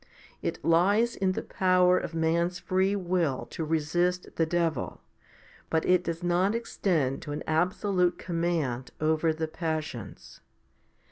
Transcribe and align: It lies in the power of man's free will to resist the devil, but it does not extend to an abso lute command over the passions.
It 0.41 0.57
lies 0.65 1.15
in 1.15 1.33
the 1.33 1.43
power 1.43 1.95
of 1.99 2.15
man's 2.15 2.57
free 2.57 2.95
will 2.95 3.45
to 3.51 3.63
resist 3.63 4.35
the 4.35 4.47
devil, 4.47 5.01
but 5.69 5.85
it 5.85 6.03
does 6.03 6.23
not 6.23 6.55
extend 6.55 7.21
to 7.21 7.33
an 7.33 7.43
abso 7.47 7.93
lute 7.93 8.17
command 8.17 8.89
over 8.99 9.31
the 9.31 9.47
passions. 9.47 10.41